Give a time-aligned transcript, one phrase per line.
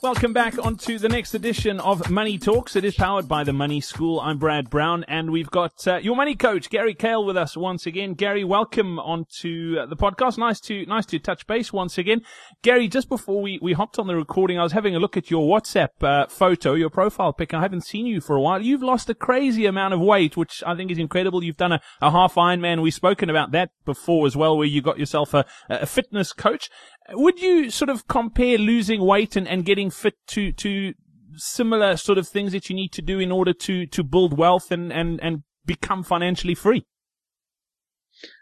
[0.00, 2.76] Welcome back onto the next edition of Money Talks.
[2.76, 4.20] It is powered by the Money School.
[4.20, 7.84] I'm Brad Brown, and we've got uh, your money coach Gary Kale with us once
[7.84, 8.14] again.
[8.14, 10.38] Gary, welcome onto uh, the podcast.
[10.38, 12.22] Nice to nice to touch base once again.
[12.62, 15.32] Gary, just before we, we hopped on the recording, I was having a look at
[15.32, 17.52] your WhatsApp uh, photo, your profile pic.
[17.52, 18.62] I haven't seen you for a while.
[18.62, 21.42] You've lost a crazy amount of weight, which I think is incredible.
[21.42, 22.82] You've done a, a half Ironman.
[22.82, 26.70] We've spoken about that before as well, where you got yourself a, a fitness coach.
[27.10, 30.94] Would you sort of compare losing weight and, and getting fit to, to
[31.36, 34.70] similar sort of things that you need to do in order to, to build wealth
[34.70, 36.84] and, and, and become financially free?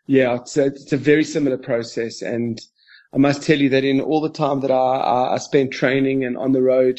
[0.06, 2.22] Yeah, it's a, it's a very similar process.
[2.22, 2.58] And
[3.14, 6.36] I must tell you that in all the time that I, I spent training and
[6.36, 6.98] on the road,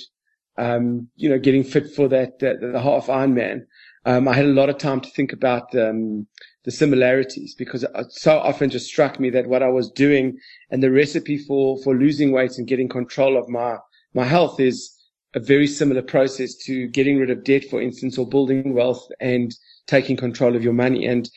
[0.57, 3.62] um, you know, getting fit for that, that the half Ironman,
[4.05, 6.27] um, I had a lot of time to think about um,
[6.67, 10.37] the similarities because it so often just struck me that what I was doing
[10.70, 13.77] and the recipe for, for losing weight and getting control of my,
[14.13, 14.93] my health is
[15.34, 19.55] a very similar process to getting rid of debt, for instance, or building wealth and
[19.88, 21.05] taking control of your money.
[21.05, 21.29] And,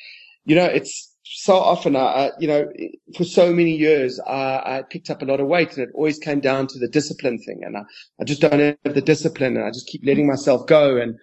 [0.47, 2.69] you know, it's so often, I, you know,
[3.17, 6.19] for so many years, I, I picked up a lot of weight and it always
[6.19, 7.61] came down to the discipline thing.
[7.65, 7.83] And I,
[8.21, 10.97] I just don't have the discipline and I just keep letting myself go.
[10.97, 11.15] And,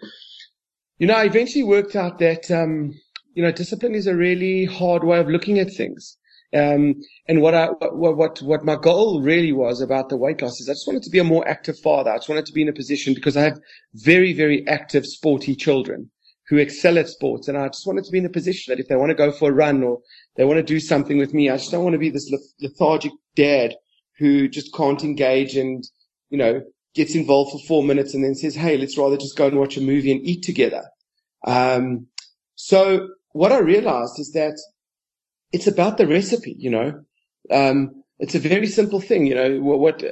[0.97, 2.93] you know, I eventually worked out that, um,
[3.37, 6.17] you know, discipline is a really hard way of looking at things.
[6.55, 6.95] Um,
[7.27, 10.67] and what I, what, what, what my goal really was about the weight loss is
[10.67, 12.09] I just wanted to be a more active father.
[12.09, 13.59] I just wanted to be in a position because I have
[13.93, 16.09] very, very active, sporty children
[16.47, 17.47] who excel at sports.
[17.47, 19.31] And I just wanted to be in a position that if they want to go
[19.31, 19.99] for a run or
[20.35, 23.11] they want to do something with me, I just don't want to be this lethargic
[23.35, 23.75] dad
[24.17, 25.83] who just can't engage and,
[26.31, 26.63] you know,
[26.95, 29.77] gets involved for four minutes and then says, Hey, let's rather just go and watch
[29.77, 30.85] a movie and eat together.
[31.45, 32.07] Um,
[32.55, 34.57] so what I realized is that
[35.51, 37.01] it's about the recipe, you know.
[37.51, 40.09] Um, it's a very simple thing, you know, what, what uh,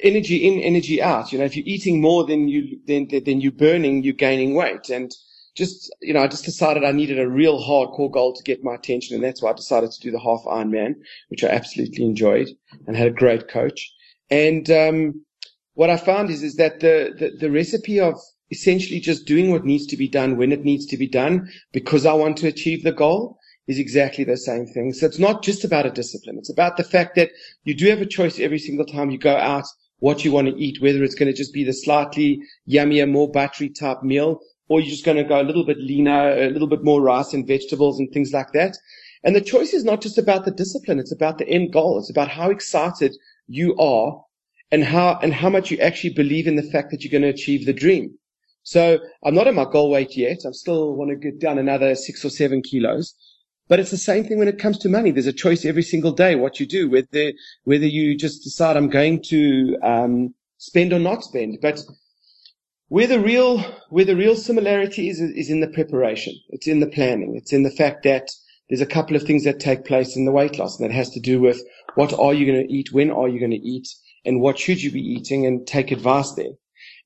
[0.00, 1.32] energy in, energy out.
[1.32, 4.88] You know, if you're eating more than you, than, than you're burning, you're gaining weight.
[4.90, 5.10] And
[5.56, 8.74] just, you know, I just decided I needed a real hardcore goal to get my
[8.76, 9.16] attention.
[9.16, 10.94] And that's why I decided to do the half Ironman,
[11.28, 12.48] which I absolutely enjoyed
[12.86, 13.92] and had a great coach.
[14.30, 15.24] And, um,
[15.74, 18.14] what I found is, is that the, the, the recipe of
[18.50, 22.06] essentially just doing what needs to be done when it needs to be done because
[22.06, 24.92] I want to achieve the goal is exactly the same thing.
[24.94, 26.38] So it's not just about a discipline.
[26.38, 27.30] It's about the fact that
[27.64, 29.64] you do have a choice every single time you go out
[29.98, 33.30] what you want to eat, whether it's going to just be the slightly yummier, more
[33.30, 36.68] buttery type meal, or you're just going to go a little bit leaner, a little
[36.68, 38.76] bit more rice and vegetables and things like that.
[39.24, 40.98] And the choice is not just about the discipline.
[40.98, 41.98] It's about the end goal.
[41.98, 43.16] It's about how excited
[43.48, 44.22] you are
[44.70, 47.28] and how, and how much you actually believe in the fact that you're going to
[47.28, 48.17] achieve the dream.
[48.68, 50.40] So I'm not at my goal weight yet.
[50.46, 53.14] I still want to get down another six or seven kilos.
[53.66, 55.10] But it's the same thing when it comes to money.
[55.10, 57.32] There's a choice every single day what you do, whether
[57.64, 61.58] whether you just decide I'm going to um, spend or not spend.
[61.62, 61.80] But
[62.88, 66.34] where the real where the real similarity is is in the preparation.
[66.50, 67.36] It's in the planning.
[67.36, 68.28] It's in the fact that
[68.68, 71.08] there's a couple of things that take place in the weight loss, and that has
[71.10, 71.62] to do with
[71.94, 73.88] what are you going to eat, when are you going to eat,
[74.26, 76.52] and what should you be eating, and take advice there.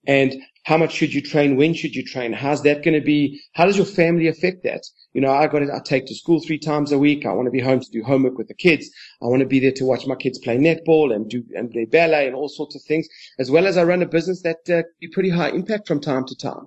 [0.08, 1.56] And how much should you train?
[1.56, 2.32] When should you train?
[2.32, 3.40] How's that going to be?
[3.52, 4.82] How does your family affect that?
[5.12, 7.26] You know, I got to, I take to school three times a week.
[7.26, 8.88] I want to be home to do homework with the kids.
[9.20, 11.84] I want to be there to watch my kids play netball and do, and play
[11.84, 13.08] ballet and all sorts of things,
[13.38, 16.24] as well as I run a business that uh, be pretty high impact from time
[16.26, 16.66] to time.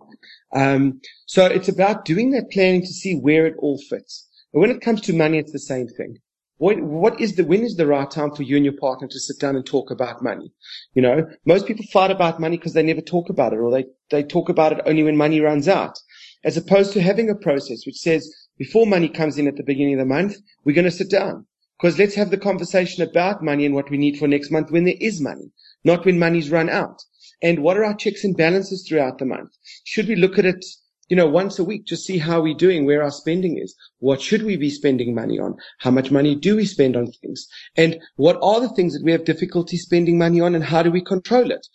[0.54, 4.28] Um, so it's about doing that planning to see where it all fits.
[4.54, 6.18] But when it comes to money, it's the same thing.
[6.58, 9.20] What, what is the, when is the right time for you and your partner to
[9.20, 10.52] sit down and talk about money?
[10.94, 13.86] You know, most people fight about money because they never talk about it or they,
[14.10, 16.00] they talk about it only when money runs out.
[16.46, 19.96] As opposed to having a process which says before money comes in at the beginning
[19.96, 21.46] of the month, we're going to sit down.
[21.78, 24.86] Because let's have the conversation about money and what we need for next month when
[24.86, 25.52] there is money,
[25.84, 27.04] not when money's run out.
[27.42, 29.52] And what are our checks and balances throughout the month?
[29.84, 30.64] Should we look at it
[31.08, 33.76] you know, once a week, just see how we're doing, where our spending is.
[34.00, 35.56] What should we be spending money on?
[35.80, 37.48] How much money do we spend on things?
[37.76, 40.92] And what are the things that we have difficulty spending money on and how do
[40.92, 41.68] we control it?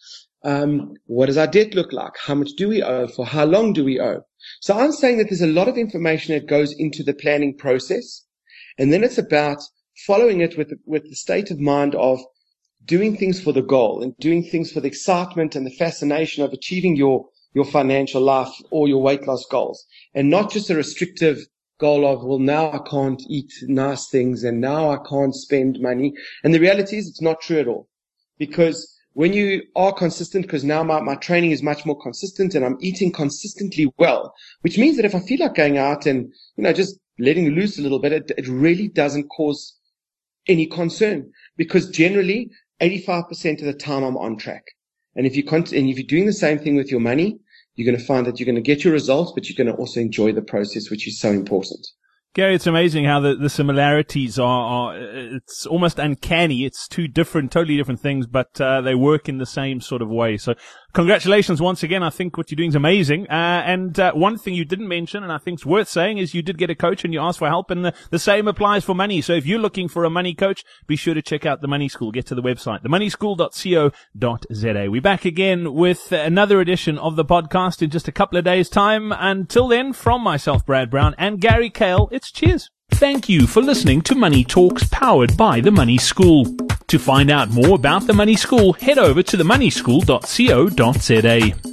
[0.42, 2.12] Um, what does our debt look like?
[2.18, 3.06] How much do we owe?
[3.08, 4.22] For how long do we owe?
[4.60, 8.24] So I'm saying that there's a lot of information that goes into the planning process.
[8.78, 9.58] And then it's about
[10.06, 12.20] following it with, with the state of mind of
[12.84, 16.52] doing things for the goal and doing things for the excitement and the fascination of
[16.52, 21.38] achieving your your financial life or your weight loss goals and not just a restrictive
[21.78, 26.14] goal of, well, now I can't eat nice things and now I can't spend money.
[26.44, 27.88] And the reality is it's not true at all
[28.38, 32.64] because when you are consistent, because now my, my training is much more consistent and
[32.64, 36.64] I'm eating consistently well, which means that if I feel like going out and, you
[36.64, 39.76] know, just letting loose a little bit, it, it really doesn't cause
[40.46, 42.50] any concern because generally
[42.80, 44.64] 85% of the time I'm on track.
[45.16, 47.40] And if you con- and if you're doing the same thing with your money,
[47.74, 49.80] you're going to find that you're going to get your results, but you're going to
[49.80, 51.86] also enjoy the process, which is so important.
[52.32, 56.64] Gary, it's amazing how the, the similarities are, are, it's almost uncanny.
[56.64, 60.08] It's two different, totally different things, but, uh, they work in the same sort of
[60.08, 60.36] way.
[60.36, 60.54] So
[60.92, 62.02] congratulations once again.
[62.02, 63.28] I think what you're doing is amazing.
[63.28, 66.34] Uh, and, uh, one thing you didn't mention, and I think it's worth saying is
[66.34, 68.84] you did get a coach and you asked for help and the, the same applies
[68.84, 69.20] for money.
[69.20, 71.88] So if you're looking for a money coach, be sure to check out the money
[71.88, 72.12] school.
[72.12, 74.90] Get to the website, themoneyschool.co.za.
[74.90, 78.68] We're back again with another edition of the podcast in just a couple of days
[78.68, 79.12] time.
[79.12, 82.70] Until then, from myself, Brad Brown and Gary Kale, it's cheers.
[82.90, 86.44] Thank you for listening to Money Talks powered by The Money School.
[86.90, 91.69] To find out more about The Money School, head over to themoneyschool.co.za.